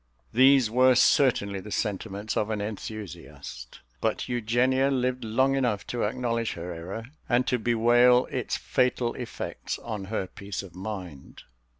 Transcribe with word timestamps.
These 0.33 0.71
were 0.71 0.95
certainly 0.95 1.59
the 1.59 1.69
sentiments 1.69 2.35
of 2.35 2.49
an 2.49 2.59
enthusiast; 2.59 3.81
but 4.01 4.27
Eugenia 4.27 4.89
lived 4.89 5.23
long 5.23 5.55
enough 5.55 5.85
to 5.93 6.05
acknowledge 6.05 6.53
her 6.53 6.73
error, 6.73 7.05
and 7.29 7.45
to 7.45 7.59
bewail 7.59 8.25
its 8.31 8.57
fatal 8.57 9.13
effects 9.13 9.77
on 9.77 10.05
her 10.05 10.25
peace 10.25 10.63
of 10.63 10.73
mind. 10.73 11.43